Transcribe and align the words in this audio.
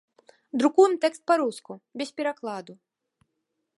Друкуем 0.61 0.93
тэкст 1.03 1.21
па-руску, 1.31 1.73
без 2.03 2.09
перакладу. 2.21 2.73